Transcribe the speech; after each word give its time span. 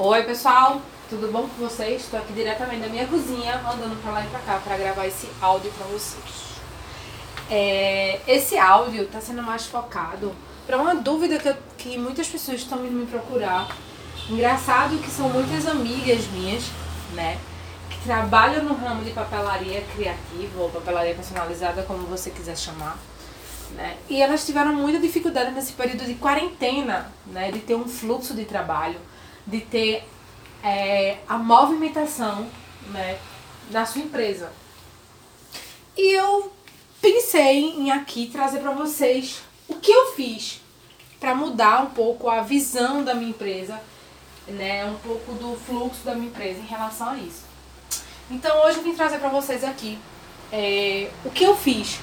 Oi 0.00 0.22
pessoal, 0.22 0.80
tudo 1.10 1.32
bom 1.32 1.48
com 1.48 1.66
vocês? 1.68 2.02
Estou 2.02 2.20
aqui 2.20 2.32
diretamente 2.32 2.82
da 2.82 2.88
minha 2.88 3.04
cozinha, 3.08 3.56
andando 3.56 4.00
pra 4.00 4.12
lá 4.12 4.24
e 4.24 4.28
pra 4.28 4.38
cá 4.38 4.60
para 4.62 4.76
gravar 4.76 5.08
esse 5.08 5.28
áudio 5.40 5.72
para 5.72 5.88
vocês. 5.88 6.22
É, 7.50 8.20
esse 8.28 8.56
áudio 8.56 9.02
está 9.02 9.20
sendo 9.20 9.42
mais 9.42 9.66
focado 9.66 10.32
para 10.68 10.78
uma 10.78 10.94
dúvida 10.94 11.40
que, 11.40 11.48
eu, 11.48 11.56
que 11.76 11.98
muitas 11.98 12.28
pessoas 12.28 12.60
estão 12.60 12.78
me 12.78 13.06
procurar. 13.06 13.76
Engraçado 14.30 14.96
que 14.98 15.10
são 15.10 15.30
muitas 15.30 15.66
amigas 15.66 16.28
minhas, 16.28 16.62
né? 17.14 17.36
Que 17.90 17.98
trabalham 18.04 18.62
no 18.62 18.74
ramo 18.74 19.02
de 19.02 19.10
papelaria 19.10 19.82
criativa 19.96 20.60
ou 20.60 20.70
papelaria 20.70 21.16
personalizada, 21.16 21.82
como 21.82 22.06
você 22.06 22.30
quiser 22.30 22.56
chamar. 22.56 22.96
Né? 23.72 23.96
E 24.08 24.22
elas 24.22 24.46
tiveram 24.46 24.72
muita 24.74 25.00
dificuldade 25.00 25.50
nesse 25.50 25.72
período 25.72 26.04
de 26.04 26.14
quarentena, 26.14 27.10
né? 27.26 27.50
De 27.50 27.58
ter 27.58 27.74
um 27.74 27.88
fluxo 27.88 28.32
de 28.32 28.44
trabalho, 28.44 29.00
de 29.48 29.60
ter 29.60 30.04
é, 30.62 31.18
a 31.26 31.38
movimentação 31.38 32.46
né, 32.90 33.18
da 33.70 33.86
sua 33.86 34.02
empresa. 34.02 34.52
E 35.96 36.12
eu 36.14 36.52
pensei 37.00 37.70
em 37.70 37.90
aqui 37.90 38.28
trazer 38.30 38.60
para 38.60 38.72
vocês 38.72 39.42
o 39.66 39.74
que 39.74 39.90
eu 39.90 40.12
fiz 40.12 40.60
para 41.18 41.34
mudar 41.34 41.82
um 41.82 41.90
pouco 41.90 42.28
a 42.28 42.42
visão 42.42 43.02
da 43.02 43.14
minha 43.14 43.30
empresa, 43.30 43.80
né, 44.46 44.84
um 44.84 44.94
pouco 44.96 45.32
do 45.32 45.56
fluxo 45.56 46.04
da 46.04 46.14
minha 46.14 46.28
empresa 46.28 46.60
em 46.60 46.66
relação 46.66 47.08
a 47.08 47.16
isso. 47.16 47.42
Então 48.30 48.64
hoje 48.64 48.78
eu 48.78 48.84
vim 48.84 48.94
trazer 48.94 49.18
para 49.18 49.30
vocês 49.30 49.64
aqui 49.64 49.98
é, 50.52 51.08
o 51.24 51.30
que 51.30 51.44
eu 51.44 51.56
fiz 51.56 51.98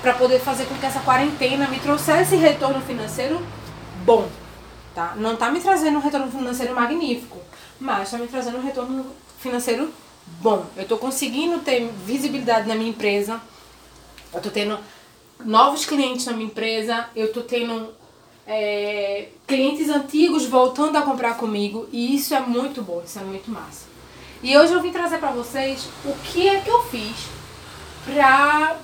para 0.00 0.14
poder 0.14 0.38
fazer 0.38 0.66
com 0.66 0.76
que 0.76 0.86
essa 0.86 1.00
quarentena 1.00 1.66
me 1.68 1.80
trouxesse 1.80 2.36
retorno 2.36 2.80
financeiro 2.82 3.44
bom, 4.04 4.28
tá? 4.94 5.14
Não 5.16 5.36
tá 5.36 5.50
me 5.50 5.60
trazendo 5.60 5.98
um 5.98 6.00
retorno 6.00 6.30
financeiro 6.30 6.74
magnífico, 6.74 7.38
mas 7.80 8.10
tá 8.10 8.18
me 8.18 8.26
trazendo 8.26 8.58
um 8.58 8.62
retorno 8.62 9.06
financeiro 9.38 9.92
bom. 10.40 10.64
Eu 10.76 10.86
tô 10.86 10.96
conseguindo 10.96 11.58
ter 11.60 11.90
visibilidade 12.04 12.68
na 12.68 12.74
minha 12.74 12.90
empresa, 12.90 13.40
eu 14.32 14.40
tô 14.40 14.50
tendo 14.50 14.78
novos 15.44 15.84
clientes 15.84 16.26
na 16.26 16.32
minha 16.32 16.46
empresa, 16.46 17.08
eu 17.14 17.32
tô 17.32 17.42
tendo 17.42 17.92
é, 18.46 19.28
clientes 19.46 19.88
antigos 19.88 20.46
voltando 20.46 20.96
a 20.96 21.02
comprar 21.02 21.36
comigo 21.36 21.88
e 21.92 22.14
isso 22.14 22.34
é 22.34 22.40
muito 22.40 22.82
bom, 22.82 23.02
isso 23.04 23.18
é 23.18 23.22
muito 23.22 23.50
massa. 23.50 23.86
E 24.42 24.56
hoje 24.56 24.72
eu 24.72 24.82
vim 24.82 24.92
trazer 24.92 25.18
para 25.18 25.30
vocês 25.30 25.88
o 26.04 26.12
que 26.24 26.48
é 26.48 26.60
que 26.60 26.68
eu 26.68 26.82
fiz 26.84 27.16
pra 28.04 28.76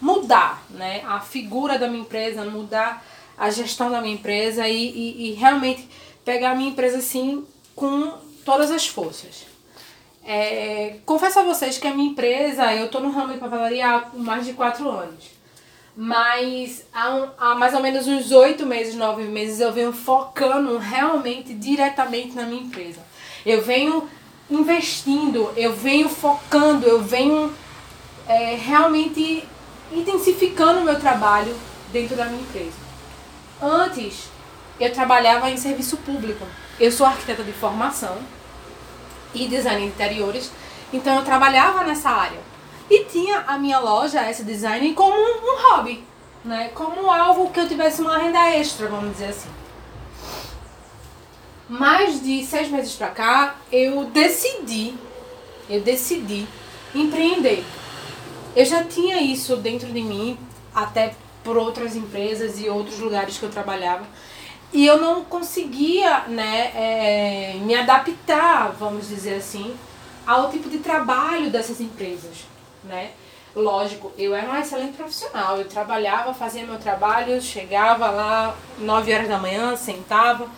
mudar 0.00 0.62
né, 0.68 1.02
a 1.06 1.20
figura 1.20 1.78
da 1.78 1.88
minha 1.88 2.02
empresa, 2.02 2.44
mudar 2.44 3.02
a 3.36 3.50
gestão 3.50 3.90
da 3.90 4.00
minha 4.00 4.14
empresa 4.14 4.68
e, 4.68 4.88
e, 4.88 5.30
e 5.30 5.32
realmente 5.34 5.88
pegar 6.24 6.52
a 6.52 6.54
minha 6.54 6.70
empresa 6.70 6.98
assim 6.98 7.44
com 7.74 8.12
todas 8.44 8.70
as 8.70 8.86
forças. 8.86 9.46
É, 10.24 10.96
confesso 11.06 11.38
a 11.38 11.44
vocês 11.44 11.78
que 11.78 11.86
a 11.86 11.94
minha 11.94 12.10
empresa, 12.10 12.74
eu 12.74 12.86
estou 12.86 13.00
no 13.00 13.10
ramo 13.10 13.32
de 13.32 13.38
papelaria 13.38 13.88
há 13.88 14.08
mais 14.14 14.44
de 14.44 14.54
quatro 14.54 14.90
anos. 14.90 15.36
Mas 15.96 16.84
há, 16.92 17.14
um, 17.14 17.28
há 17.38 17.54
mais 17.54 17.72
ou 17.72 17.80
menos 17.80 18.06
uns 18.06 18.30
oito 18.32 18.66
meses, 18.66 18.94
nove 18.94 19.22
meses, 19.22 19.60
eu 19.60 19.72
venho 19.72 19.92
focando 19.92 20.76
realmente 20.78 21.54
diretamente 21.54 22.34
na 22.34 22.42
minha 22.42 22.62
empresa. 22.62 23.00
Eu 23.46 23.62
venho 23.62 24.08
investindo, 24.50 25.52
eu 25.56 25.74
venho 25.74 26.08
focando, 26.08 26.86
eu 26.86 27.00
venho 27.00 27.52
é, 28.28 28.56
realmente 28.56 29.44
intensificando 29.92 30.80
o 30.80 30.84
meu 30.84 30.98
trabalho 30.98 31.56
dentro 31.92 32.16
da 32.16 32.26
minha 32.26 32.42
empresa. 32.42 32.85
Antes, 33.60 34.28
eu 34.78 34.92
trabalhava 34.92 35.50
em 35.50 35.56
serviço 35.56 35.96
público. 35.98 36.46
Eu 36.78 36.92
sou 36.92 37.06
arquiteta 37.06 37.42
de 37.42 37.52
formação 37.52 38.18
e 39.34 39.48
design 39.48 39.80
de 39.80 39.88
interiores, 39.88 40.50
então 40.92 41.16
eu 41.16 41.24
trabalhava 41.24 41.84
nessa 41.84 42.10
área. 42.10 42.38
E 42.88 43.04
tinha 43.04 43.40
a 43.46 43.58
minha 43.58 43.78
loja, 43.78 44.20
essa 44.20 44.44
design, 44.44 44.92
como 44.92 45.16
um, 45.16 45.56
hobby, 45.70 46.04
né? 46.44 46.70
Como 46.74 47.10
algo 47.10 47.50
que 47.50 47.58
eu 47.58 47.66
tivesse 47.66 48.00
uma 48.00 48.18
renda 48.18 48.50
extra, 48.50 48.88
vamos 48.88 49.12
dizer 49.12 49.28
assim. 49.28 49.48
Mais 51.68 52.22
de 52.22 52.44
seis 52.44 52.68
meses 52.68 52.94
pra 52.94 53.08
cá, 53.08 53.56
eu 53.72 54.04
decidi, 54.04 54.94
eu 55.68 55.80
decidi 55.80 56.46
empreender. 56.94 57.64
Eu 58.54 58.64
já 58.64 58.84
tinha 58.84 59.20
isso 59.20 59.56
dentro 59.56 59.92
de 59.92 60.00
mim, 60.00 60.38
até 60.72 61.14
por 61.46 61.56
outras 61.56 61.94
empresas 61.94 62.58
e 62.60 62.68
outros 62.68 62.98
lugares 62.98 63.38
que 63.38 63.44
eu 63.44 63.50
trabalhava. 63.50 64.04
E 64.72 64.84
eu 64.84 65.00
não 65.00 65.24
conseguia 65.24 66.24
né, 66.26 66.72
é, 66.74 67.54
me 67.62 67.72
adaptar, 67.72 68.72
vamos 68.72 69.08
dizer 69.08 69.36
assim, 69.36 69.76
ao 70.26 70.50
tipo 70.50 70.68
de 70.68 70.78
trabalho 70.78 71.48
dessas 71.48 71.80
empresas. 71.80 72.44
Né? 72.82 73.12
Lógico, 73.54 74.10
eu 74.18 74.34
era 74.34 74.48
uma 74.48 74.58
excelente 74.58 74.96
profissional. 74.96 75.56
Eu 75.56 75.68
trabalhava, 75.68 76.34
fazia 76.34 76.66
meu 76.66 76.78
trabalho, 76.78 77.40
chegava 77.40 78.10
lá 78.10 78.56
9 78.80 79.14
horas 79.14 79.28
da 79.28 79.38
manhã, 79.38 79.76
sentava, 79.76 80.48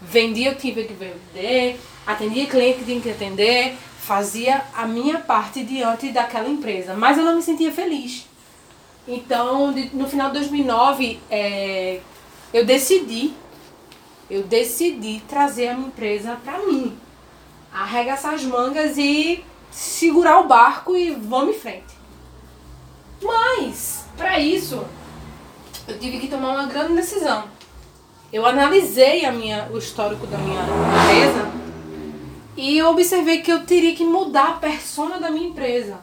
vendia 0.00 0.52
o 0.52 0.54
que 0.54 0.72
tinha 0.72 0.86
que 0.86 0.94
vender, 0.94 1.80
atendia 2.06 2.46
cliente 2.46 2.78
que 2.78 2.84
tinha 2.84 3.00
que 3.00 3.10
atender, 3.10 3.76
fazia 3.98 4.62
a 4.72 4.86
minha 4.86 5.18
parte 5.18 5.64
diante 5.64 6.12
daquela 6.12 6.48
empresa. 6.48 6.94
Mas 6.94 7.18
eu 7.18 7.24
não 7.24 7.34
me 7.34 7.42
sentia 7.42 7.72
feliz. 7.72 8.27
Então, 9.08 9.72
no 9.94 10.06
final 10.06 10.28
de 10.28 10.34
2009, 10.34 11.18
é, 11.30 12.00
eu 12.52 12.64
decidi 12.64 13.34
eu 14.30 14.42
decidi 14.42 15.22
trazer 15.26 15.68
a 15.68 15.74
minha 15.74 15.88
empresa 15.88 16.36
para 16.44 16.58
mim. 16.58 16.96
Arregaçar 17.72 18.34
as 18.34 18.44
mangas 18.44 18.98
e 18.98 19.42
segurar 19.70 20.40
o 20.40 20.46
barco 20.46 20.94
e 20.94 21.12
vamos 21.12 21.56
em 21.56 21.58
frente. 21.58 21.96
Mas, 23.22 24.04
para 24.16 24.38
isso, 24.38 24.84
eu 25.86 25.98
tive 25.98 26.18
que 26.18 26.28
tomar 26.28 26.50
uma 26.50 26.66
grande 26.66 26.94
decisão. 26.94 27.44
Eu 28.30 28.44
analisei 28.44 29.24
a 29.24 29.32
minha, 29.32 29.66
o 29.72 29.78
histórico 29.78 30.26
da 30.26 30.36
minha 30.36 30.60
empresa 30.60 31.50
e 32.54 32.76
eu 32.76 32.88
observei 32.88 33.40
que 33.40 33.50
eu 33.50 33.64
teria 33.64 33.94
que 33.94 34.04
mudar 34.04 34.48
a 34.48 34.52
persona 34.54 35.18
da 35.18 35.30
minha 35.30 35.48
empresa. 35.48 36.00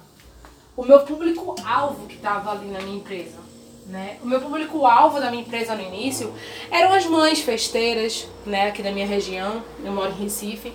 O 0.75 0.83
meu 0.83 0.99
público-alvo 1.01 2.07
que 2.07 2.15
estava 2.15 2.51
ali 2.51 2.67
na 2.67 2.79
minha 2.81 2.97
empresa. 2.97 3.37
Né? 3.85 4.17
O 4.23 4.27
meu 4.27 4.41
público-alvo 4.41 5.19
da 5.19 5.29
minha 5.29 5.43
empresa 5.43 5.75
no 5.75 5.81
início 5.81 6.33
eram 6.71 6.91
as 6.91 7.05
mães 7.05 7.39
festeiras, 7.39 8.27
né, 8.45 8.69
aqui 8.69 8.81
da 8.81 8.91
minha 8.91 9.05
região, 9.05 9.63
eu 9.83 9.91
moro 9.91 10.11
em 10.11 10.23
Recife. 10.23 10.73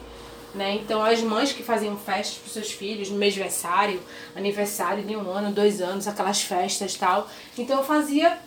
Né? 0.54 0.76
Então, 0.76 1.02
as 1.02 1.20
mães 1.20 1.52
que 1.52 1.62
faziam 1.62 1.96
festas 1.96 2.38
para 2.38 2.52
seus 2.52 2.72
filhos, 2.72 3.10
no 3.10 3.16
mês 3.16 3.34
aniversário, 3.34 4.00
aniversário 4.34 5.02
de 5.04 5.16
um 5.16 5.28
ano, 5.30 5.52
dois 5.52 5.80
anos, 5.80 6.08
aquelas 6.08 6.42
festas 6.42 6.94
tal. 6.94 7.28
Então, 7.58 7.78
eu 7.78 7.84
fazia 7.84 8.38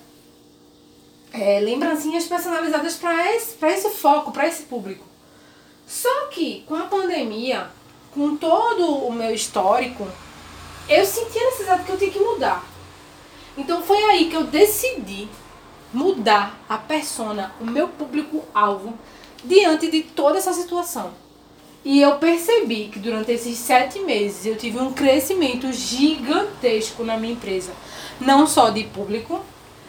é, 1.34 1.60
lembrancinhas 1.60 2.26
personalizadas 2.26 2.96
para 2.96 3.36
esse, 3.36 3.58
esse 3.66 3.90
foco, 3.90 4.32
para 4.32 4.48
esse 4.48 4.64
público. 4.64 5.06
Só 5.88 6.28
que, 6.28 6.64
com 6.68 6.76
a 6.76 6.84
pandemia, 6.84 7.68
com 8.14 8.36
todo 8.38 9.06
o 9.06 9.12
meu 9.12 9.34
histórico, 9.34 10.08
eu 10.90 11.06
senti 11.06 11.38
a 11.40 11.46
necessidade 11.46 11.84
que 11.84 11.92
eu 11.92 11.98
tinha 11.98 12.12
que 12.12 12.20
mudar. 12.20 12.64
Então 13.58 13.82
foi 13.82 14.02
aí 14.04 14.30
que 14.30 14.36
eu 14.36 14.44
decidi 14.44 15.28
mudar 15.94 16.60
a 16.68 16.78
persona, 16.78 17.54
o 17.62 17.66
meu 17.66 17.88
público-alvo, 17.88 18.98
diante 19.44 19.90
de 19.92 20.02
toda 20.02 20.38
essa 20.38 20.54
situação. 20.54 21.14
E 21.86 22.02
eu 22.02 22.16
percebi 22.16 22.88
que 22.88 22.98
durante 22.98 23.32
esses 23.32 23.58
sete 23.58 24.00
meses 24.00 24.46
eu 24.46 24.56
tive 24.56 24.80
um 24.80 24.94
crescimento 24.94 25.72
gigantesco 25.72 27.04
na 27.04 27.18
minha 27.18 27.34
empresa. 27.34 27.74
Não 28.22 28.48
só 28.48 28.70
de 28.70 28.86
público, 28.86 29.44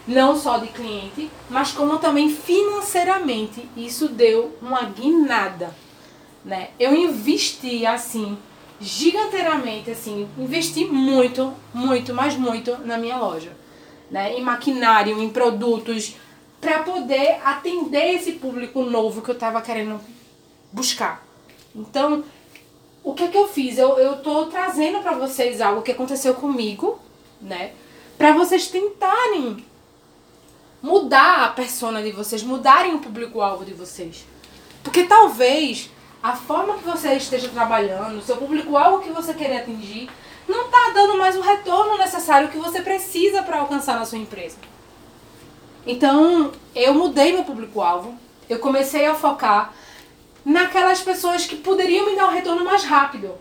não 0.07 0.37
só 0.37 0.59
de 0.59 0.69
cliente, 0.69 1.31
mas 1.49 1.71
como 1.71 1.99
também 1.99 2.29
financeiramente. 2.29 3.69
Isso 3.77 4.09
deu 4.09 4.57
uma 4.61 4.83
guinada. 4.83 5.75
Né? 6.45 6.71
Eu 6.79 6.95
investi 6.95 7.87
assim 7.87 8.37
giganteiramente, 8.85 9.91
assim, 9.91 10.29
investi 10.37 10.85
muito, 10.85 11.55
muito, 11.73 12.13
mas 12.13 12.37
muito 12.37 12.77
na 12.85 12.99
minha 12.99 13.17
loja, 13.17 13.57
né? 14.11 14.35
Em 14.35 14.43
maquinário, 14.43 15.19
em 15.21 15.31
produtos, 15.31 16.17
para 16.61 16.83
poder 16.83 17.41
atender 17.45 18.15
esse 18.15 18.33
público 18.33 18.83
novo 18.83 19.23
que 19.23 19.31
eu 19.31 19.35
estava 19.35 19.63
querendo 19.63 19.99
buscar. 20.71 21.27
Então, 21.75 22.25
o 23.03 23.15
que 23.15 23.25
é 23.25 23.29
que 23.29 23.37
eu 23.37 23.49
fiz? 23.49 23.79
Eu, 23.79 23.99
eu 23.99 24.17
tô 24.23 24.47
trazendo 24.47 25.01
para 25.01 25.13
vocês 25.13 25.61
algo 25.61 25.83
que 25.83 25.93
aconteceu 25.93 26.35
comigo, 26.35 26.99
né? 27.41 27.73
Para 28.19 28.33
vocês 28.33 28.69
tentarem 28.69 29.65
mudar 30.83 31.45
a 31.45 31.49
persona 31.49 32.03
de 32.03 32.13
vocês, 32.13 32.43
mudarem 32.43 32.95
o 32.95 32.99
público-alvo 32.99 33.65
de 33.65 33.73
vocês. 33.73 34.27
Porque 34.83 35.05
talvez 35.05 35.91
a 36.25 36.35
forma 36.35 36.79
que 36.79 36.85
você 36.85 37.13
esteja 37.17 37.51
trabalhando, 37.51 38.17
o 38.17 38.23
seu 38.23 38.39
público-alvo 38.39 39.03
que 39.03 39.11
você 39.11 39.35
quer 39.35 39.59
atingir, 39.59 40.09
não 40.49 40.65
está 40.65 40.91
dando 40.95 41.19
mais 41.19 41.37
o 41.37 41.43
retorno 41.43 41.99
necessário 41.99 42.49
que 42.49 42.57
você 42.57 42.81
precisa 42.81 43.43
para 43.43 43.59
alcançar 43.59 43.99
na 43.99 44.07
sua 44.07 44.17
empresa. 44.17 44.57
Então, 45.87 46.51
eu 46.75 46.95
mudei 46.95 47.35
meu 47.35 47.45
público-alvo, 47.45 48.15
eu 48.49 48.59
comecei 48.59 49.05
a 49.05 49.15
focar 49.15 49.75
naquelas 50.43 51.03
pessoas 51.03 51.45
que 51.45 51.57
poderiam 51.57 52.07
me 52.07 52.17
dar 52.17 52.29
um 52.29 52.33
retorno 52.33 52.65
mais 52.65 52.85
rápido. 52.85 53.35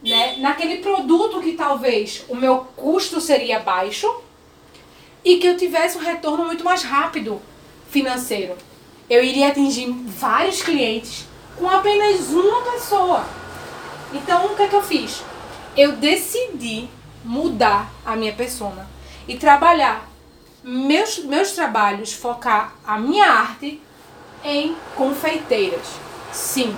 Né? 0.00 0.36
Naquele 0.36 0.76
produto 0.76 1.40
que 1.40 1.54
talvez 1.54 2.24
o 2.28 2.36
meu 2.36 2.58
custo 2.76 3.20
seria 3.20 3.58
baixo 3.58 4.22
e 5.24 5.38
que 5.38 5.48
eu 5.48 5.56
tivesse 5.56 5.98
um 5.98 6.02
retorno 6.02 6.44
muito 6.44 6.64
mais 6.64 6.84
rápido 6.84 7.42
financeiro. 7.90 8.56
Eu 9.10 9.24
iria 9.24 9.48
atingir 9.48 9.90
vários 9.90 10.62
clientes 10.62 11.26
com 11.58 11.68
apenas 11.68 12.28
uma 12.30 12.62
pessoa. 12.62 13.24
Então, 14.12 14.46
o 14.46 14.56
que 14.56 14.62
é 14.62 14.68
que 14.68 14.76
eu 14.76 14.82
fiz? 14.82 15.22
Eu 15.76 15.96
decidi 15.96 16.88
mudar 17.24 17.92
a 18.04 18.16
minha 18.16 18.32
persona 18.32 18.88
e 19.26 19.36
trabalhar 19.36 20.08
meus, 20.62 21.18
meus 21.18 21.52
trabalhos, 21.52 22.12
focar 22.12 22.74
a 22.86 22.98
minha 22.98 23.26
arte 23.26 23.80
em 24.44 24.76
confeiteiras. 24.94 25.86
Sim, 26.32 26.76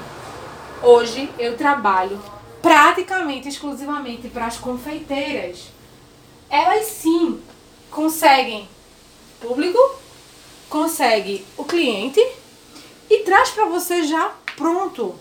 hoje 0.82 1.30
eu 1.38 1.56
trabalho 1.56 2.20
praticamente 2.62 3.48
exclusivamente 3.48 4.28
para 4.28 4.46
as 4.46 4.58
confeiteiras. 4.58 5.68
Elas 6.48 6.86
sim 6.86 7.40
conseguem 7.90 8.68
público, 9.40 9.78
consegue 10.68 11.44
o 11.56 11.64
cliente 11.64 12.20
e 13.08 13.18
traz 13.24 13.50
para 13.50 13.64
você 13.64 14.04
já 14.04 14.30
pronto 14.60 15.14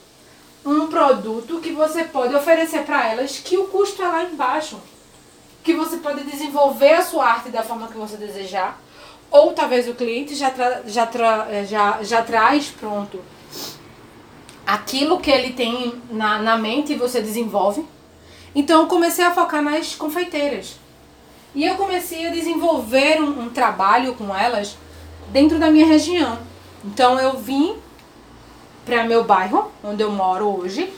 um 0.65 0.87
produto 0.87 1.61
que 1.61 1.71
você 1.71 2.03
pode 2.03 2.35
oferecer 2.35 2.83
para 2.83 3.07
elas 3.07 3.39
que 3.39 3.57
o 3.57 3.67
custo 3.67 4.03
é 4.03 4.07
lá 4.07 4.23
embaixo. 4.25 4.77
Que 5.63 5.73
você 5.73 5.97
pode 5.97 6.23
desenvolver 6.25 6.95
a 6.95 7.01
sua 7.01 7.25
arte 7.25 7.49
da 7.49 7.63
forma 7.63 7.87
que 7.87 7.97
você 7.97 8.17
desejar. 8.17 8.79
Ou 9.31 9.53
talvez 9.53 9.87
o 9.87 9.95
cliente 9.95 10.35
já, 10.35 10.51
tra 10.51 10.83
já, 10.85 11.05
tra 11.05 11.63
já, 11.63 12.03
já 12.03 12.21
traz 12.21 12.67
pronto 12.67 13.19
aquilo 14.67 15.19
que 15.19 15.31
ele 15.31 15.53
tem 15.53 16.01
na, 16.11 16.39
na 16.39 16.57
mente 16.57 16.93
e 16.93 16.97
você 16.97 17.21
desenvolve. 17.21 17.85
Então 18.53 18.81
eu 18.81 18.87
comecei 18.87 19.23
a 19.23 19.33
focar 19.33 19.61
nas 19.61 19.95
confeiteiras. 19.95 20.75
E 21.55 21.65
eu 21.65 21.75
comecei 21.75 22.27
a 22.27 22.31
desenvolver 22.31 23.21
um, 23.21 23.43
um 23.43 23.49
trabalho 23.49 24.13
com 24.15 24.35
elas 24.35 24.77
dentro 25.29 25.57
da 25.57 25.71
minha 25.71 25.85
região. 25.85 26.37
Então 26.83 27.19
eu 27.19 27.37
vim 27.37 27.75
para 28.85 29.03
meu 29.03 29.23
bairro, 29.23 29.71
onde 29.83 30.01
eu 30.01 30.11
moro 30.11 30.59
hoje, 30.59 30.91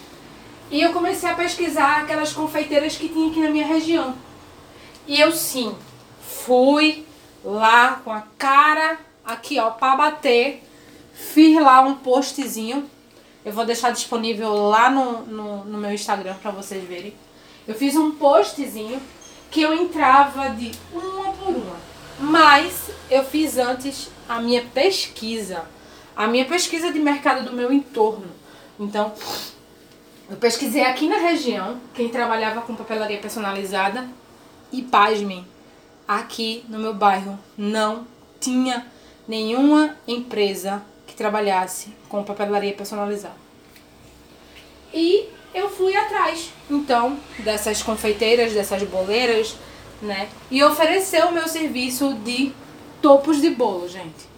e 0.69 0.81
eu 0.81 0.93
comecei 0.93 1.29
a 1.29 1.35
pesquisar 1.35 2.01
aquelas 2.01 2.31
confeiteiras 2.31 2.95
que 2.95 3.09
tinha 3.09 3.29
aqui 3.29 3.39
na 3.39 3.49
minha 3.49 3.65
região. 3.65 4.15
E 5.07 5.19
eu 5.19 5.31
sim, 5.31 5.75
fui 6.21 7.05
lá 7.43 8.01
com 8.03 8.11
a 8.11 8.23
cara 8.37 8.99
aqui 9.25 9.59
ó, 9.59 9.71
para 9.71 9.95
bater, 9.95 10.63
fiz 11.13 11.61
lá 11.61 11.81
um 11.81 11.95
postzinho 11.95 12.89
eu 13.43 13.51
vou 13.51 13.65
deixar 13.65 13.91
disponível 13.91 14.53
lá 14.53 14.89
no, 14.89 15.23
no, 15.25 15.65
no 15.65 15.77
meu 15.77 15.91
Instagram 15.91 16.35
para 16.41 16.51
vocês 16.51 16.83
verem. 16.83 17.13
Eu 17.67 17.73
fiz 17.73 17.95
um 17.95 18.11
postzinho 18.11 19.01
que 19.49 19.61
eu 19.61 19.73
entrava 19.73 20.49
de 20.49 20.71
uma 20.93 21.33
por 21.33 21.55
uma. 21.55 21.75
Mas 22.19 22.91
eu 23.09 23.23
fiz 23.23 23.57
antes 23.57 24.09
a 24.29 24.39
minha 24.39 24.63
pesquisa. 24.73 25.65
A 26.15 26.27
minha 26.27 26.45
pesquisa 26.45 26.91
de 26.91 26.99
mercado 26.99 27.45
do 27.45 27.55
meu 27.55 27.71
entorno. 27.71 28.27
Então, 28.79 29.13
eu 30.29 30.37
pesquisei 30.37 30.83
aqui 30.83 31.07
na 31.07 31.17
região 31.17 31.79
quem 31.93 32.09
trabalhava 32.09 32.61
com 32.61 32.75
papelaria 32.75 33.19
personalizada 33.19 34.07
e 34.71 34.81
pasmem, 34.81 35.45
aqui 36.07 36.63
no 36.69 36.79
meu 36.79 36.93
bairro 36.93 37.37
não 37.57 38.07
tinha 38.39 38.85
nenhuma 39.27 39.95
empresa 40.07 40.81
que 41.05 41.13
trabalhasse 41.15 41.93
com 42.07 42.23
papelaria 42.23 42.73
personalizada. 42.73 43.35
E 44.93 45.27
eu 45.53 45.69
fui 45.69 45.95
atrás, 45.95 46.51
então, 46.69 47.17
dessas 47.39 47.83
confeiteiras, 47.83 48.53
dessas 48.53 48.83
boleiras, 48.83 49.55
né? 50.01 50.29
E 50.49 50.63
oferecer 50.63 51.25
o 51.25 51.31
meu 51.31 51.47
serviço 51.47 52.13
de 52.15 52.51
topos 53.01 53.41
de 53.41 53.49
bolo, 53.49 53.87
gente. 53.87 54.30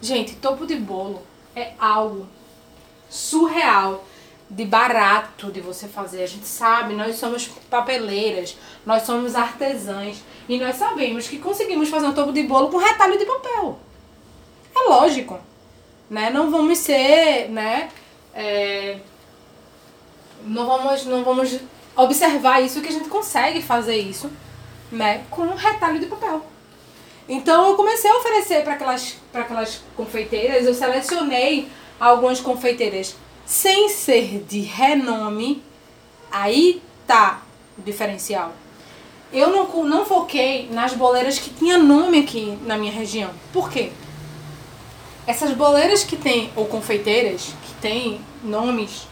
Gente, 0.00 0.36
topo 0.36 0.66
de 0.66 0.76
bolo 0.76 1.22
é 1.54 1.72
algo 1.78 2.26
surreal 3.08 4.04
de 4.48 4.64
barato 4.64 5.50
de 5.50 5.60
você 5.60 5.88
fazer. 5.88 6.22
A 6.22 6.26
gente 6.26 6.46
sabe, 6.46 6.94
nós 6.94 7.16
somos 7.16 7.48
papeleiras, 7.70 8.56
nós 8.84 9.02
somos 9.02 9.34
artesãs 9.34 10.22
e 10.48 10.58
nós 10.58 10.76
sabemos 10.76 11.26
que 11.26 11.38
conseguimos 11.38 11.88
fazer 11.88 12.06
um 12.06 12.14
topo 12.14 12.32
de 12.32 12.42
bolo 12.42 12.68
com 12.68 12.76
retalho 12.76 13.18
de 13.18 13.24
papel. 13.24 13.78
É 14.74 14.88
lógico 14.88 15.40
né? 16.08 16.30
Não 16.30 16.50
vamos 16.50 16.78
ser, 16.78 17.48
né? 17.50 17.90
É, 18.34 18.98
não 20.44 20.66
vamos, 20.66 21.04
não 21.04 21.24
vamos 21.24 21.58
observar 21.96 22.62
isso 22.62 22.80
que 22.80 22.88
a 22.88 22.92
gente 22.92 23.08
consegue 23.08 23.62
fazer 23.62 23.96
isso, 23.96 24.30
né? 24.90 25.24
Com 25.30 25.42
um 25.42 25.54
retalho 25.54 25.98
de 25.98 26.06
papel. 26.06 26.44
Então 27.28 27.70
eu 27.70 27.76
comecei 27.76 28.10
a 28.10 28.18
oferecer 28.18 28.62
para 28.62 28.74
aquelas, 28.74 29.16
aquelas 29.34 29.82
confeiteiras, 29.96 30.64
eu 30.64 30.74
selecionei 30.74 31.68
algumas 31.98 32.40
confeiteiras 32.40 33.16
sem 33.44 33.88
ser 33.88 34.44
de 34.48 34.60
renome, 34.60 35.62
aí 36.30 36.82
tá 37.06 37.42
o 37.78 37.82
diferencial. 37.82 38.52
Eu 39.32 39.50
não, 39.50 39.84
não 39.84 40.06
foquei 40.06 40.68
nas 40.70 40.94
boleiras 40.94 41.38
que 41.38 41.50
tinha 41.50 41.78
nome 41.78 42.20
aqui 42.20 42.56
na 42.62 42.76
minha 42.76 42.92
região. 42.92 43.30
Por 43.52 43.70
quê? 43.70 43.90
Essas 45.26 45.52
boleiras 45.52 46.04
que 46.04 46.16
tem, 46.16 46.52
ou 46.54 46.66
confeiteiras, 46.66 47.52
que 47.64 47.74
tem 47.80 48.20
nomes 48.42 49.08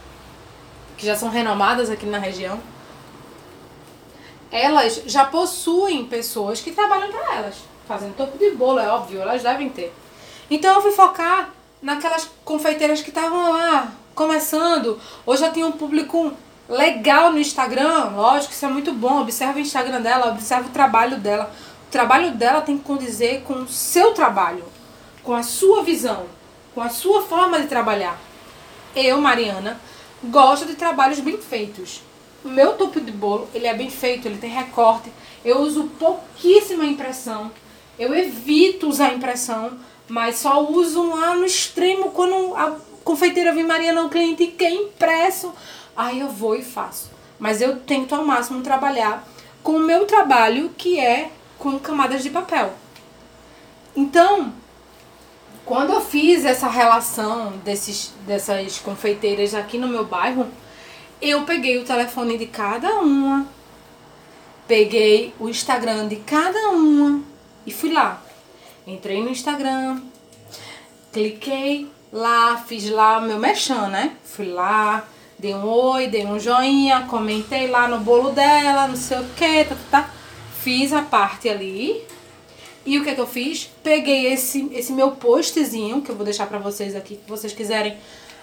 que 0.97 1.05
já 1.05 1.15
são 1.15 1.29
renomadas 1.29 1.89
aqui 1.89 2.05
na 2.05 2.17
região, 2.17 2.59
elas 4.49 5.01
já 5.05 5.25
possuem 5.25 6.05
pessoas 6.05 6.61
que 6.61 6.71
trabalham 6.71 7.11
para 7.11 7.35
elas, 7.35 7.55
fazendo 7.87 8.15
topo 8.15 8.37
de 8.37 8.51
bolo, 8.51 8.79
é 8.79 8.87
óbvio, 8.87 9.21
elas 9.21 9.43
devem 9.43 9.69
ter. 9.69 9.93
Então 10.49 10.75
eu 10.75 10.81
fui 10.81 10.91
focar 10.91 11.49
naquelas 11.81 12.29
confeiteiras 12.43 13.01
que 13.01 13.09
estavam 13.09 13.51
lá, 13.51 13.91
começando, 14.13 14.99
ou 15.25 15.35
já 15.35 15.51
tinham 15.51 15.69
um 15.69 15.73
público 15.73 16.31
legal 16.67 17.31
no 17.31 17.39
Instagram, 17.39 18.11
lógico, 18.15 18.53
isso 18.53 18.65
é 18.65 18.69
muito 18.69 18.91
bom, 18.91 19.21
observa 19.21 19.57
o 19.57 19.61
Instagram 19.61 20.01
dela, 20.01 20.31
observa 20.31 20.67
o 20.67 20.71
trabalho 20.71 21.17
dela. 21.17 21.51
O 21.87 21.91
trabalho 21.91 22.31
dela 22.31 22.61
tem 22.61 22.77
que 22.77 22.83
condizer 22.83 23.41
com 23.43 23.53
o 23.53 23.67
seu 23.67 24.13
trabalho 24.13 24.63
com 25.25 25.33
a 25.33 25.41
sua 25.41 25.83
visão, 25.83 26.27
com 26.73 26.81
a 26.81 26.89
sua 26.89 27.23
forma 27.23 27.59
de 27.59 27.67
trabalhar. 27.67 28.17
Eu, 28.95 29.19
Mariana, 29.19 29.81
gosto 30.23 30.67
de 30.67 30.75
trabalhos 30.75 31.19
bem 31.19 31.37
feitos. 31.37 32.01
O 32.43 32.47
meu 32.47 32.73
topo 32.73 33.01
de 33.01 33.11
bolo, 33.11 33.49
ele 33.53 33.65
é 33.65 33.73
bem 33.73 33.89
feito, 33.89 34.27
ele 34.27 34.37
tem 34.37 34.51
recorte. 34.51 35.11
Eu 35.43 35.61
uso 35.61 35.89
pouquíssima 35.99 36.85
impressão. 36.85 37.51
Eu 37.97 38.13
evito 38.13 38.87
usar 38.87 39.13
impressão, 39.13 39.77
mas 40.07 40.37
só 40.37 40.61
uso 40.69 41.09
lá 41.09 41.35
no 41.35 41.45
extremo 41.45 42.11
quando 42.11 42.55
a 42.55 42.77
confeiteira 43.03 43.53
vem 43.53 43.63
Mariana, 43.63 44.03
o 44.03 44.09
cliente 44.09 44.47
quer 44.47 44.71
impresso. 44.71 45.53
Aí 45.95 46.19
eu 46.19 46.29
vou 46.29 46.55
e 46.55 46.63
faço. 46.63 47.09
Mas 47.39 47.61
eu 47.61 47.77
tento 47.79 48.13
ao 48.13 48.25
máximo 48.25 48.61
trabalhar 48.61 49.25
com 49.63 49.73
o 49.73 49.79
meu 49.79 50.05
trabalho, 50.05 50.71
que 50.77 50.99
é 50.99 51.31
com 51.57 51.79
camadas 51.79 52.21
de 52.21 52.29
papel. 52.29 52.73
Então, 53.95 54.53
quando 55.65 55.93
eu 55.93 56.01
fiz 56.01 56.43
essa 56.43 56.67
relação 56.67 57.53
desses, 57.63 58.13
dessas 58.27 58.77
confeiteiras 58.79 59.55
aqui 59.55 59.77
no 59.77 59.87
meu 59.87 60.05
bairro, 60.05 60.47
eu 61.21 61.43
peguei 61.43 61.77
o 61.77 61.85
telefone 61.85 62.37
de 62.37 62.45
cada 62.45 62.99
uma, 62.99 63.47
peguei 64.67 65.33
o 65.39 65.47
Instagram 65.47 66.07
de 66.07 66.17
cada 66.17 66.69
uma 66.69 67.34
e 67.65 67.71
fui 67.71 67.91
lá. 67.91 68.21
Entrei 68.85 69.21
no 69.21 69.29
Instagram, 69.29 70.01
cliquei 71.11 71.89
lá, 72.11 72.57
fiz 72.57 72.89
lá 72.89 73.19
meu 73.19 73.39
mechan, 73.39 73.87
né? 73.87 74.15
Fui 74.23 74.45
lá, 74.45 75.07
dei 75.39 75.53
um 75.53 75.67
oi, 75.67 76.07
dei 76.07 76.25
um 76.25 76.39
joinha, 76.39 77.07
comentei 77.09 77.67
lá 77.67 77.87
no 77.87 77.99
bolo 77.99 78.31
dela, 78.31 78.87
não 78.87 78.95
sei 78.95 79.19
o 79.19 79.29
que, 79.35 79.65
tá, 79.65 79.75
tá, 79.75 79.81
tá. 79.91 80.09
Fiz 80.61 80.93
a 80.93 81.01
parte 81.01 81.49
ali 81.49 82.05
e 82.85 82.99
o 82.99 83.03
que 83.03 83.09
é 83.09 83.15
que 83.15 83.21
eu 83.21 83.27
fiz? 83.27 83.69
Peguei 83.81 84.27
esse, 84.31 84.69
esse 84.71 84.93
meu 84.93 85.11
postzinho, 85.11 86.01
que 86.01 86.11
eu 86.11 86.15
vou 86.15 86.23
deixar 86.23 86.45
pra 86.45 86.59
vocês 86.59 86.95
aqui, 86.95 87.15
se 87.15 87.27
vocês 87.29 87.51
quiserem 87.51 87.97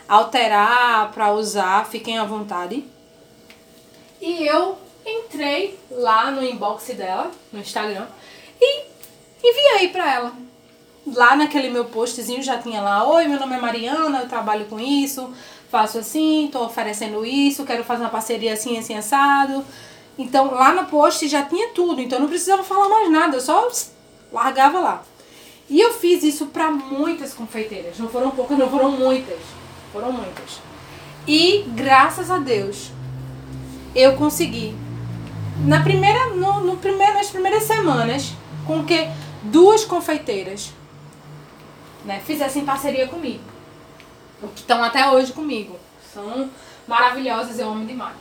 alterar 0.09 1.13
pra 1.13 1.33
usar, 1.33 1.87
fiquem 1.87 2.19
à 2.19 2.25
vontade. 2.25 2.85
E 4.21 4.45
eu 4.47 4.77
entrei 5.07 5.79
lá 5.91 6.31
no 6.31 6.45
inbox 6.45 6.87
dela, 6.89 7.31
no 7.53 7.61
Instagram, 7.61 8.07
e 8.61 8.92
enviei 9.43 9.89
pra 9.89 10.13
ela. 10.13 10.33
Lá 11.07 11.35
naquele 11.35 11.69
meu 11.69 11.87
postzinho 11.87 12.43
já 12.43 12.59
tinha 12.59 12.81
lá, 12.81 13.07
oi, 13.07 13.27
meu 13.27 13.41
nome 13.41 13.57
é 13.57 13.61
Mariana, 13.61 14.21
eu 14.21 14.29
trabalho 14.29 14.67
com 14.67 14.79
isso, 14.79 15.33
faço 15.71 15.99
assim, 15.99 16.49
tô 16.53 16.65
oferecendo 16.65 17.27
isso, 17.27 17.65
quero 17.65 17.83
fazer 17.83 18.03
uma 18.03 18.11
parceria 18.11 18.53
assim, 18.53 18.79
assim, 18.79 18.97
assado. 18.97 19.65
Então 20.17 20.53
lá 20.55 20.73
no 20.73 20.87
post 20.87 21.27
já 21.27 21.43
tinha 21.43 21.71
tudo, 21.71 22.01
então 22.01 22.21
não 22.21 22.29
precisava 22.29 22.63
falar 22.63 22.89
mais 22.89 23.11
nada, 23.11 23.41
só 23.41 23.69
largava 24.33 24.79
lá. 24.79 25.03
E 25.69 25.81
eu 25.81 25.93
fiz 25.95 26.23
isso 26.23 26.47
para 26.47 26.71
muitas 26.71 27.33
confeiteiras. 27.33 27.99
Não 27.99 28.09
foram 28.09 28.31
poucas, 28.31 28.59
não 28.59 28.69
foram 28.69 28.91
muitas. 28.91 29.39
Foram 29.93 30.13
muitas. 30.13 30.61
E 31.27 31.65
graças 31.69 32.31
a 32.31 32.39
Deus, 32.39 32.91
eu 33.95 34.15
consegui. 34.17 34.75
Na 35.65 35.83
primeira, 35.83 36.31
no, 36.31 36.61
no 36.61 36.77
primeiro, 36.77 37.15
nas 37.15 37.31
primeiras 37.31 37.63
semanas, 37.63 38.33
com 38.67 38.85
que 38.85 39.09
duas 39.43 39.85
confeiteiras 39.85 40.73
né, 42.05 42.21
fizessem 42.25 42.65
parceria 42.65 43.09
comigo. 43.09 43.43
Que 44.55 44.61
estão 44.61 44.83
até 44.83 45.09
hoje 45.09 45.33
comigo. 45.33 45.79
São 46.13 46.51
maravilhosas, 46.87 47.59
eu 47.59 47.69
amo 47.69 47.87
demais. 47.87 48.17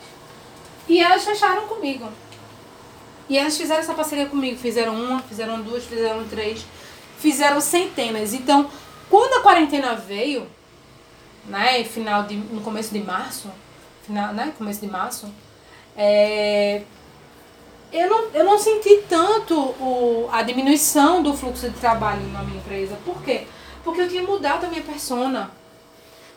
E 0.88 1.00
elas 1.00 1.24
fecharam 1.24 1.66
comigo. 1.66 2.08
E 3.28 3.36
elas 3.36 3.56
fizeram 3.56 3.80
essa 3.80 3.94
parceria 3.94 4.26
comigo. 4.26 4.56
Fizeram 4.56 4.94
uma, 4.94 5.20
fizeram 5.22 5.60
duas, 5.60 5.84
fizeram 5.84 6.26
três. 6.28 6.64
Fizeram 7.18 7.60
centenas. 7.60 8.32
Então, 8.32 8.70
quando 9.10 9.34
a 9.34 9.42
quarentena 9.42 9.94
veio, 9.94 10.46
né, 11.46 11.82
final 11.84 12.24
de, 12.24 12.36
no 12.36 12.60
começo 12.60 12.92
de 12.92 13.00
março, 13.00 13.50
final, 14.06 14.32
né, 14.32 14.52
começo 14.56 14.80
de 14.80 14.86
março, 14.86 15.32
é, 15.96 16.82
eu, 17.92 18.08
não, 18.08 18.24
eu 18.32 18.44
não 18.44 18.58
senti 18.58 19.04
tanto 19.08 19.54
o, 19.54 20.28
a 20.32 20.42
diminuição 20.42 21.22
do 21.22 21.34
fluxo 21.34 21.68
de 21.68 21.78
trabalho 21.78 22.26
na 22.28 22.42
minha 22.42 22.58
empresa. 22.58 22.96
Por 23.04 23.22
quê? 23.22 23.46
Porque 23.84 24.00
eu 24.00 24.08
tinha 24.08 24.22
mudado 24.22 24.64
a 24.64 24.68
minha 24.68 24.82
persona. 24.82 25.50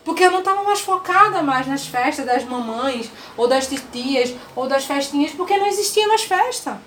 Porque 0.04 0.22
eu 0.22 0.30
não 0.30 0.38
estava 0.40 0.62
mais 0.62 0.80
focada 0.80 1.42
mais 1.42 1.66
nas 1.66 1.86
festas 1.86 2.26
das 2.26 2.44
mamães, 2.44 3.10
ou 3.36 3.48
das 3.48 3.66
tias, 3.66 4.34
ou 4.54 4.68
das 4.68 4.84
festinhas, 4.84 5.32
porque 5.32 5.56
não 5.56 5.66
existia 5.66 6.06
mais 6.06 6.22
festa. 6.22 6.80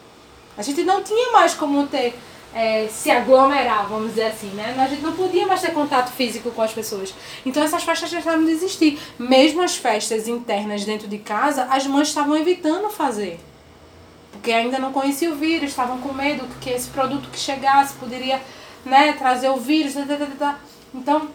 A 0.58 0.62
gente 0.62 0.84
não 0.84 1.04
tinha 1.04 1.32
mais 1.32 1.54
como 1.54 1.88
ter 1.88 2.18
é, 2.54 2.88
se 2.88 3.12
aglomerar, 3.12 3.88
vamos 3.88 4.10
dizer 4.10 4.28
assim, 4.28 4.48
né? 4.50 4.76
A 4.78 4.88
gente 4.88 5.02
não 5.02 5.14
podia 5.14 5.46
mais 5.46 5.62
ter 5.62 5.74
contato 5.74 6.12
físico 6.12 6.52
com 6.52 6.62
as 6.62 6.72
pessoas. 6.72 7.14
Então 7.46 7.64
essas 7.64 7.84
festas 7.84 8.10
deixaram 8.10 8.44
de 8.44 8.52
existir. 8.52 9.00
Mesmo 9.18 9.62
as 9.62 9.76
festas 9.76 10.28
internas 10.28 10.86
dentro 10.86 11.08
de 11.08 11.18
casa, 11.18 11.66
as 11.66 11.86
mães 11.86 12.08
estavam 12.08 12.36
evitando 12.38 12.90
fazer. 12.90 13.40
Porque 14.40 14.54
ainda 14.54 14.80
não 14.80 14.94
conheciam 14.94 15.34
o 15.34 15.36
vírus, 15.36 15.72
estavam 15.72 16.00
com 16.00 16.14
medo 16.14 16.48
que 16.62 16.70
esse 16.70 16.90
produto 16.90 17.30
que 17.30 17.38
chegasse 17.38 17.94
poderia 17.96 18.42
né, 18.86 19.12
trazer 19.14 19.50
o 19.50 19.58
vírus. 19.58 19.94
Tá, 19.94 20.06
tá, 20.06 20.28
tá, 20.40 20.60
então, 20.96 21.28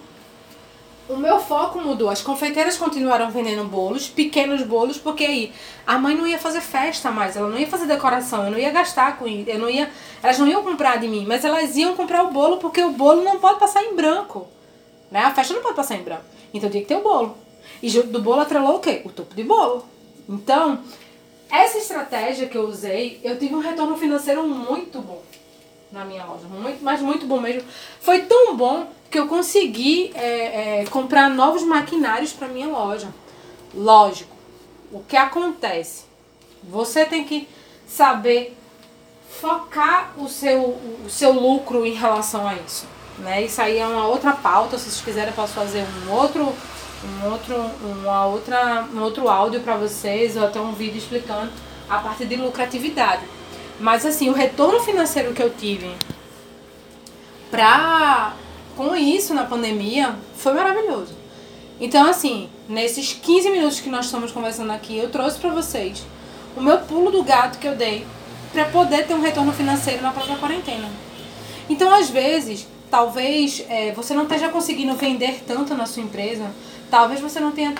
o 1.06 1.18
meu 1.18 1.38
foco 1.38 1.78
mudou. 1.78 2.08
As 2.08 2.22
confeiteiras 2.22 2.78
continuaram 2.78 3.30
vendendo 3.30 3.62
bolos, 3.64 4.08
pequenos 4.08 4.62
bolos, 4.62 4.96
porque 4.96 5.22
aí 5.22 5.52
a 5.86 5.98
mãe 5.98 6.16
não 6.16 6.26
ia 6.26 6.38
fazer 6.38 6.62
festa 6.62 7.10
mais, 7.10 7.36
ela 7.36 7.50
não 7.50 7.58
ia 7.58 7.66
fazer 7.66 7.84
decoração, 7.84 8.46
eu 8.46 8.50
não 8.50 8.58
ia 8.58 8.70
gastar 8.70 9.18
com 9.18 9.26
eu 9.26 9.58
não 9.58 9.68
ia, 9.68 9.90
elas 10.22 10.38
não 10.38 10.48
iam 10.48 10.62
comprar 10.62 10.98
de 10.98 11.06
mim, 11.06 11.26
mas 11.28 11.44
elas 11.44 11.76
iam 11.76 11.94
comprar 11.94 12.22
o 12.22 12.30
bolo 12.30 12.56
porque 12.56 12.82
o 12.82 12.92
bolo 12.92 13.22
não 13.22 13.38
pode 13.38 13.60
passar 13.60 13.84
em 13.84 13.94
branco. 13.94 14.46
Né? 15.10 15.20
A 15.20 15.34
festa 15.34 15.52
não 15.52 15.60
pode 15.60 15.76
passar 15.76 15.96
em 15.96 16.02
branco. 16.02 16.24
Então 16.54 16.70
tinha 16.70 16.82
que 16.82 16.88
ter 16.88 16.96
o 16.96 17.02
bolo. 17.02 17.36
E 17.82 17.90
do 17.90 18.22
bolo 18.22 18.40
atrelou 18.40 18.76
o 18.76 18.80
quê? 18.80 19.02
O 19.04 19.10
topo 19.10 19.34
de 19.34 19.44
bolo. 19.44 19.84
Então, 20.26 20.78
essa 21.62 21.78
estratégia 21.78 22.48
que 22.48 22.56
eu 22.56 22.66
usei, 22.66 23.20
eu 23.22 23.38
tive 23.38 23.54
um 23.54 23.60
retorno 23.60 23.96
financeiro 23.96 24.46
muito 24.46 25.00
bom 25.00 25.22
na 25.92 26.04
minha 26.04 26.24
loja. 26.24 26.46
Muito, 26.48 26.82
mas 26.82 27.00
muito 27.00 27.26
bom 27.26 27.40
mesmo. 27.40 27.62
Foi 28.00 28.22
tão 28.22 28.56
bom 28.56 28.88
que 29.10 29.18
eu 29.18 29.28
consegui 29.28 30.10
é, 30.14 30.80
é, 30.80 30.86
comprar 30.86 31.30
novos 31.30 31.62
maquinários 31.62 32.32
para 32.32 32.48
minha 32.48 32.66
loja. 32.66 33.08
Lógico, 33.72 34.34
o 34.90 35.00
que 35.00 35.16
acontece? 35.16 36.04
Você 36.64 37.04
tem 37.04 37.24
que 37.24 37.48
saber 37.86 38.56
focar 39.40 40.14
o 40.16 40.28
seu, 40.28 40.60
o 41.04 41.06
seu 41.08 41.32
lucro 41.32 41.86
em 41.86 41.94
relação 41.94 42.46
a 42.46 42.54
isso. 42.54 42.86
Né? 43.18 43.42
Isso 43.44 43.60
aí 43.60 43.78
é 43.78 43.86
uma 43.86 44.06
outra 44.06 44.32
pauta. 44.32 44.78
Se 44.78 44.84
vocês 44.84 45.00
quiserem, 45.00 45.28
eu 45.30 45.34
posso 45.34 45.52
fazer 45.52 45.84
um 46.06 46.12
outro, 46.12 46.52
um 47.04 47.30
outro, 47.30 47.56
uma 47.82 48.26
outra, 48.26 48.88
um 48.92 49.00
outro 49.00 49.28
áudio 49.28 49.60
para 49.60 49.76
vocês, 49.76 50.36
ou 50.36 50.44
até 50.44 50.60
um 50.60 50.72
vídeo 50.72 50.98
explicando 50.98 51.50
a 51.88 51.98
parte 51.98 52.24
de 52.24 52.36
lucratividade. 52.36 53.22
Mas 53.78 54.06
assim, 54.06 54.30
o 54.30 54.32
retorno 54.32 54.80
financeiro 54.80 55.32
que 55.32 55.42
eu 55.42 55.50
tive 55.50 55.90
pra, 57.50 58.34
com 58.76 58.94
isso 58.96 59.34
na 59.34 59.44
pandemia 59.44 60.14
foi 60.36 60.52
maravilhoso. 60.54 61.14
Então, 61.80 62.08
assim, 62.08 62.48
nesses 62.68 63.12
15 63.12 63.50
minutos 63.50 63.80
que 63.80 63.90
nós 63.90 64.06
estamos 64.06 64.30
conversando 64.30 64.70
aqui, 64.70 64.96
eu 64.96 65.10
trouxe 65.10 65.38
para 65.38 65.50
vocês 65.50 66.04
o 66.56 66.60
meu 66.60 66.78
pulo 66.78 67.10
do 67.10 67.22
gato 67.22 67.58
que 67.58 67.66
eu 67.66 67.74
dei 67.74 68.06
para 68.52 68.66
poder 68.66 69.06
ter 69.06 69.14
um 69.14 69.20
retorno 69.20 69.52
financeiro 69.52 70.02
na 70.02 70.12
própria 70.12 70.36
quarentena. 70.36 70.88
Então, 71.68 71.92
às 71.92 72.08
vezes, 72.08 72.68
talvez 72.94 73.66
é, 73.68 73.90
você 73.90 74.14
não 74.14 74.22
esteja 74.22 74.48
conseguindo 74.50 74.94
vender 74.94 75.42
tanto 75.44 75.74
na 75.74 75.84
sua 75.84 76.00
empresa, 76.00 76.48
talvez 76.88 77.20
você 77.20 77.40
não 77.40 77.50
tenha 77.50 77.74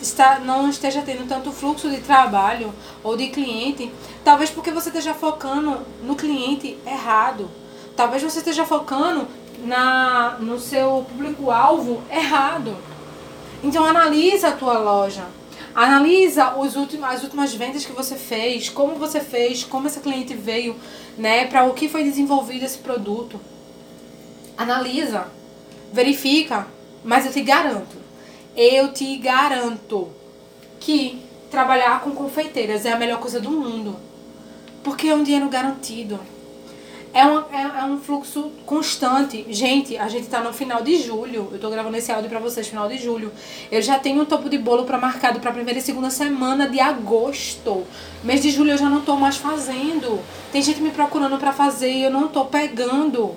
está, 0.00 0.38
não 0.38 0.70
esteja 0.70 1.02
tendo 1.02 1.28
tanto 1.28 1.52
fluxo 1.52 1.90
de 1.90 1.98
trabalho 1.98 2.72
ou 3.04 3.18
de 3.18 3.28
cliente, 3.28 3.92
talvez 4.24 4.48
porque 4.48 4.70
você 4.70 4.88
esteja 4.88 5.12
focando 5.12 5.82
no 6.02 6.16
cliente 6.16 6.78
errado. 6.86 7.50
Talvez 7.94 8.22
você 8.22 8.38
esteja 8.38 8.64
focando 8.64 9.28
na, 9.62 10.38
no 10.40 10.58
seu 10.58 11.04
público-alvo 11.10 12.02
errado. 12.10 12.74
Então 13.62 13.84
analisa 13.84 14.48
a 14.48 14.52
tua 14.52 14.78
loja. 14.78 15.26
Analisa 15.74 16.54
os 16.56 16.76
últimos, 16.76 17.10
as 17.10 17.22
últimas 17.22 17.52
vendas 17.52 17.84
que 17.84 17.92
você 17.92 18.16
fez, 18.16 18.70
como 18.70 18.94
você 18.94 19.20
fez, 19.20 19.64
como 19.64 19.86
esse 19.86 20.00
cliente 20.00 20.32
veio, 20.32 20.76
né, 21.18 21.44
para 21.44 21.64
o 21.64 21.74
que 21.74 21.90
foi 21.90 22.04
desenvolvido 22.04 22.64
esse 22.64 22.78
produto. 22.78 23.38
Analisa, 24.60 25.26
verifica, 25.90 26.66
mas 27.02 27.24
eu 27.24 27.32
te 27.32 27.40
garanto, 27.40 27.96
eu 28.54 28.92
te 28.92 29.16
garanto 29.16 30.10
que 30.78 31.18
trabalhar 31.50 32.02
com 32.02 32.10
confeiteiras 32.10 32.84
é 32.84 32.92
a 32.92 32.96
melhor 32.98 33.20
coisa 33.20 33.40
do 33.40 33.50
mundo. 33.50 33.96
Porque 34.84 35.08
é 35.08 35.14
um 35.14 35.22
dinheiro 35.22 35.48
garantido. 35.48 36.20
É 37.14 37.24
um, 37.24 37.38
é, 37.38 37.80
é 37.80 37.84
um 37.84 37.98
fluxo 37.98 38.52
constante. 38.66 39.46
Gente, 39.48 39.96
a 39.96 40.08
gente 40.08 40.28
tá 40.28 40.40
no 40.40 40.52
final 40.52 40.82
de 40.82 40.98
julho. 40.98 41.48
Eu 41.50 41.58
tô 41.58 41.70
gravando 41.70 41.96
esse 41.96 42.12
áudio 42.12 42.28
pra 42.28 42.38
vocês, 42.38 42.68
final 42.68 42.86
de 42.86 42.98
julho. 42.98 43.32
Eu 43.72 43.80
já 43.80 43.98
tenho 43.98 44.20
um 44.20 44.26
topo 44.26 44.50
de 44.50 44.58
bolo 44.58 44.84
para 44.84 44.98
marcado 44.98 45.40
pra 45.40 45.52
primeira 45.52 45.78
e 45.78 45.82
segunda 45.82 46.10
semana 46.10 46.68
de 46.68 46.78
agosto. 46.78 47.86
Mês 48.22 48.42
de 48.42 48.50
julho 48.50 48.72
eu 48.72 48.78
já 48.78 48.90
não 48.90 49.00
tô 49.00 49.16
mais 49.16 49.38
fazendo. 49.38 50.20
Tem 50.52 50.60
gente 50.60 50.82
me 50.82 50.90
procurando 50.90 51.38
para 51.38 51.50
fazer 51.50 51.90
e 51.90 52.02
eu 52.02 52.10
não 52.10 52.28
tô 52.28 52.44
pegando. 52.44 53.34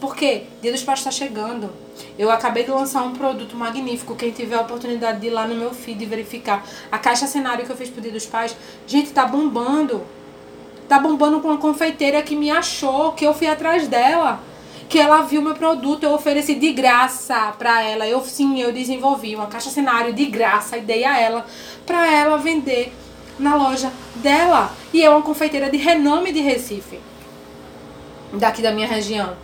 Porque 0.00 0.44
Dia 0.62 0.72
dos 0.72 0.82
Pais 0.82 1.00
está 1.00 1.10
chegando. 1.10 1.70
Eu 2.18 2.30
acabei 2.30 2.64
de 2.64 2.70
lançar 2.70 3.02
um 3.02 3.12
produto 3.12 3.54
magnífico. 3.54 4.16
Quem 4.16 4.30
tiver 4.30 4.56
a 4.56 4.62
oportunidade 4.62 5.20
de 5.20 5.26
ir 5.26 5.30
lá 5.30 5.46
no 5.46 5.54
meu 5.54 5.74
feed 5.74 6.02
e 6.02 6.06
verificar 6.06 6.66
a 6.90 6.98
caixa 6.98 7.26
cenário 7.26 7.66
que 7.66 7.70
eu 7.70 7.76
fiz 7.76 7.90
pro 7.90 8.00
Dia 8.00 8.10
dos 8.10 8.24
Pais, 8.24 8.56
gente, 8.86 9.10
tá 9.10 9.26
bombando. 9.26 10.02
Tá 10.88 10.98
bombando 10.98 11.40
com 11.40 11.48
uma 11.48 11.58
confeiteira 11.58 12.22
que 12.22 12.34
me 12.34 12.50
achou, 12.50 13.12
que 13.12 13.26
eu 13.26 13.34
fui 13.34 13.46
atrás 13.46 13.86
dela. 13.86 14.40
Que 14.88 14.98
ela 14.98 15.22
viu 15.22 15.40
meu 15.40 15.54
produto, 15.54 16.02
eu 16.02 16.12
ofereci 16.12 16.54
de 16.54 16.72
graça 16.72 17.52
pra 17.58 17.82
ela. 17.82 18.08
Eu 18.08 18.20
sim, 18.24 18.60
eu 18.60 18.72
desenvolvi 18.72 19.36
uma 19.36 19.46
caixa 19.46 19.70
cenário 19.70 20.12
de 20.12 20.24
graça 20.26 20.78
e 20.78 20.80
dei 20.80 21.04
a 21.04 21.16
ela 21.20 21.46
pra 21.86 22.10
ela 22.12 22.38
vender 22.38 22.92
na 23.38 23.54
loja 23.54 23.92
dela. 24.16 24.72
E 24.92 25.04
é 25.04 25.10
uma 25.10 25.22
confeiteira 25.22 25.70
de 25.70 25.76
renome 25.76 26.32
de 26.32 26.40
Recife. 26.40 26.98
Daqui 28.32 28.62
da 28.62 28.72
minha 28.72 28.88
região. 28.88 29.36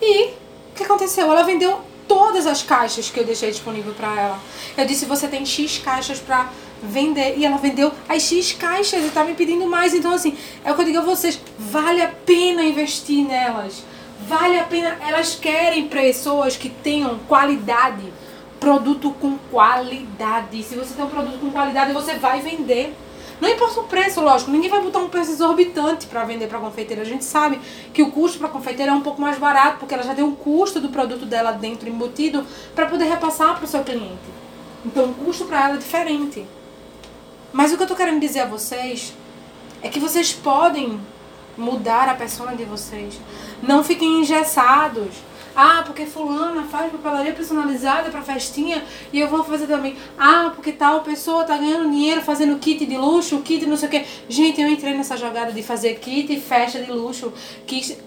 E 0.00 0.26
o 0.26 0.32
que 0.74 0.84
aconteceu? 0.84 1.30
Ela 1.30 1.42
vendeu 1.42 1.80
todas 2.06 2.46
as 2.46 2.62
caixas 2.62 3.10
que 3.10 3.20
eu 3.20 3.24
deixei 3.24 3.50
disponível 3.50 3.92
para 3.94 4.08
ela. 4.18 4.38
Eu 4.76 4.86
disse: 4.86 5.04
você 5.04 5.28
tem 5.28 5.44
X 5.44 5.78
caixas 5.78 6.18
para 6.18 6.50
vender. 6.82 7.36
E 7.36 7.44
ela 7.44 7.58
vendeu 7.58 7.92
as 8.08 8.22
X 8.22 8.52
caixas 8.52 9.04
e 9.04 9.10
tá 9.10 9.24
me 9.24 9.34
pedindo 9.34 9.66
mais. 9.66 9.94
Então, 9.94 10.12
assim, 10.12 10.36
é 10.64 10.72
o 10.72 10.74
que 10.74 10.80
eu 10.80 10.86
digo 10.86 10.98
a 10.98 11.02
vocês: 11.02 11.38
vale 11.58 12.00
a 12.00 12.08
pena 12.08 12.62
investir 12.62 13.26
nelas. 13.26 13.84
Vale 14.26 14.58
a 14.58 14.64
pena. 14.64 14.98
Elas 15.06 15.34
querem 15.34 15.88
pessoas 15.88 16.56
que 16.56 16.68
tenham 16.68 17.18
qualidade. 17.28 18.12
Produto 18.58 19.12
com 19.20 19.38
qualidade. 19.50 20.62
Se 20.64 20.74
você 20.74 20.94
tem 20.94 21.04
um 21.04 21.08
produto 21.08 21.38
com 21.38 21.50
qualidade, 21.50 21.92
você 21.92 22.14
vai 22.14 22.40
vender. 22.40 22.94
Não 23.40 23.48
importa 23.48 23.80
o 23.80 23.84
preço, 23.84 24.20
lógico, 24.20 24.50
ninguém 24.50 24.68
vai 24.68 24.80
botar 24.80 24.98
um 24.98 25.08
preço 25.08 25.30
exorbitante 25.30 26.06
para 26.06 26.24
vender 26.24 26.48
para 26.48 26.58
confeiteira. 26.58 27.02
A 27.02 27.04
gente 27.04 27.24
sabe 27.24 27.60
que 27.92 28.02
o 28.02 28.10
custo 28.10 28.38
para 28.38 28.48
confeiteira 28.48 28.90
é 28.90 28.94
um 28.94 29.00
pouco 29.00 29.20
mais 29.20 29.38
barato, 29.38 29.78
porque 29.78 29.94
ela 29.94 30.02
já 30.02 30.14
tem 30.14 30.24
o 30.24 30.32
custo 30.32 30.80
do 30.80 30.88
produto 30.88 31.24
dela 31.24 31.52
dentro 31.52 31.88
embutido 31.88 32.44
para 32.74 32.86
poder 32.86 33.04
repassar 33.04 33.54
para 33.56 33.64
o 33.64 33.68
seu 33.68 33.84
cliente. 33.84 34.18
Então 34.84 35.06
o 35.06 35.14
custo 35.14 35.44
para 35.44 35.64
ela 35.64 35.74
é 35.74 35.78
diferente. 35.78 36.44
Mas 37.52 37.72
o 37.72 37.76
que 37.76 37.82
eu 37.82 37.86
tô 37.86 37.94
querendo 37.94 38.20
dizer 38.20 38.40
a 38.40 38.46
vocês 38.46 39.14
é 39.82 39.88
que 39.88 40.00
vocês 40.00 40.32
podem 40.32 41.00
mudar 41.56 42.08
a 42.08 42.14
persona 42.14 42.54
de 42.54 42.64
vocês. 42.64 43.20
Não 43.62 43.82
fiquem 43.82 44.20
engessados 44.20 45.14
ah, 45.60 45.82
porque 45.84 46.06
fulana 46.06 46.62
faz 46.62 46.92
papelaria 46.92 47.32
personalizada 47.32 48.10
para 48.10 48.22
festinha 48.22 48.84
e 49.12 49.18
eu 49.18 49.26
vou 49.26 49.42
fazer 49.42 49.66
também. 49.66 49.96
Ah, 50.16 50.52
porque 50.54 50.70
tal 50.70 51.00
pessoa 51.00 51.42
tá 51.42 51.56
ganhando 51.56 51.90
dinheiro 51.90 52.22
fazendo 52.22 52.60
kit 52.60 52.86
de 52.86 52.96
luxo, 52.96 53.40
kit 53.40 53.66
não 53.66 53.76
sei 53.76 53.88
o 53.88 53.90
que. 53.90 54.06
Gente, 54.28 54.60
eu 54.60 54.68
entrei 54.68 54.94
nessa 54.94 55.16
jogada 55.16 55.50
de 55.50 55.60
fazer 55.60 55.96
kit 55.96 56.32
e 56.32 56.40
festa 56.40 56.78
de 56.80 56.92
luxo, 56.92 57.32
que 57.66 57.98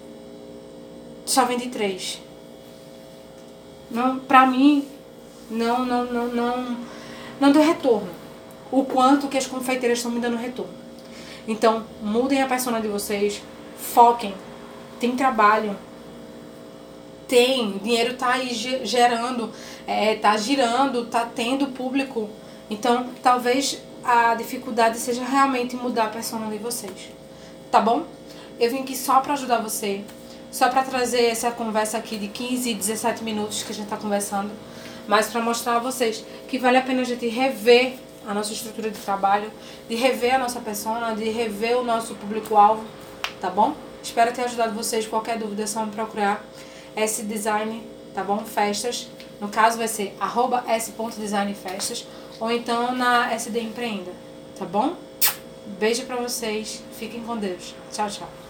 só 1.26 1.44
vende 1.44 1.68
três. 1.68 2.22
Não, 3.90 4.18
pra 4.18 4.46
mim, 4.46 4.88
não, 5.50 5.84
não, 5.84 6.06
não, 6.06 6.28
não, 6.28 6.76
não 7.38 7.52
deu 7.52 7.62
retorno. 7.62 8.08
O 8.70 8.82
quanto 8.82 9.28
que 9.28 9.36
as 9.36 9.46
confeiteiras 9.46 9.98
estão 9.98 10.10
me 10.10 10.20
dando 10.20 10.38
retorno. 10.38 10.72
Então, 11.46 11.84
mudem 12.00 12.40
a 12.40 12.46
persona 12.46 12.80
de 12.80 12.88
vocês, 12.88 13.42
foquem, 13.76 14.34
tem 14.98 15.14
trabalho, 15.14 15.76
tem, 17.32 17.78
dinheiro 17.78 18.12
tá 18.12 18.34
aí 18.34 18.52
gerando, 18.52 19.50
é, 19.86 20.16
tá 20.16 20.36
girando, 20.36 21.06
tá 21.06 21.24
tendo 21.24 21.68
público. 21.68 22.28
Então, 22.68 23.08
talvez 23.22 23.80
a 24.04 24.34
dificuldade 24.34 24.98
seja 24.98 25.24
realmente 25.24 25.74
mudar 25.74 26.04
a 26.04 26.08
persona 26.08 26.46
de 26.50 26.58
vocês. 26.58 27.08
Tá 27.70 27.80
bom? 27.80 28.04
Eu 28.60 28.70
vim 28.70 28.80
aqui 28.80 28.94
só 28.94 29.20
para 29.20 29.32
ajudar 29.32 29.62
você, 29.62 30.04
só 30.50 30.68
para 30.68 30.82
trazer 30.82 31.22
essa 31.22 31.50
conversa 31.50 31.96
aqui 31.96 32.18
de 32.18 32.28
15, 32.28 32.74
17 32.74 33.24
minutos 33.24 33.62
que 33.62 33.72
a 33.72 33.74
gente 33.74 33.88
tá 33.88 33.96
conversando, 33.96 34.50
mas 35.08 35.28
para 35.28 35.40
mostrar 35.40 35.76
a 35.76 35.78
vocês 35.78 36.22
que 36.46 36.58
vale 36.58 36.76
a 36.76 36.82
pena 36.82 37.00
a 37.00 37.04
gente 37.04 37.26
rever 37.28 37.94
a 38.28 38.34
nossa 38.34 38.52
estrutura 38.52 38.90
de 38.90 38.98
trabalho, 38.98 39.50
de 39.88 39.94
rever 39.94 40.34
a 40.34 40.38
nossa 40.38 40.60
persona, 40.60 41.16
de 41.16 41.30
rever 41.30 41.78
o 41.78 41.82
nosso 41.82 42.14
público-alvo, 42.14 42.84
tá 43.40 43.48
bom? 43.48 43.74
Espero 44.02 44.34
ter 44.34 44.42
ajudado 44.42 44.74
vocês. 44.74 45.06
Qualquer 45.06 45.38
dúvida 45.38 45.62
é 45.62 45.66
só 45.66 45.82
me 45.86 45.92
procurar. 45.92 46.44
S 46.96 47.22
Design, 47.22 47.82
tá 48.14 48.22
bom? 48.22 48.44
Festas. 48.44 49.08
No 49.40 49.48
caso 49.48 49.78
vai 49.78 49.88
ser 49.88 50.14
arroba 50.20 50.64
s.designfestas 50.68 52.06
ou 52.38 52.50
então 52.50 52.94
na 52.94 53.32
SD 53.32 53.60
Empreenda, 53.60 54.12
tá 54.58 54.64
bom? 54.64 54.94
Beijo 55.78 56.04
pra 56.04 56.16
vocês. 56.16 56.82
Fiquem 56.98 57.22
com 57.22 57.36
Deus. 57.36 57.74
Tchau, 57.90 58.08
tchau. 58.08 58.41